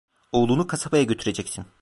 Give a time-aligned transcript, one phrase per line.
[0.31, 1.65] Oğlunu kasabaya götüreceksin…